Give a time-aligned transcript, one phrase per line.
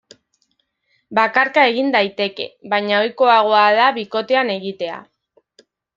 [1.17, 4.97] Bakarka egin daiteke, baina ohikoagoa da bikotean egitea.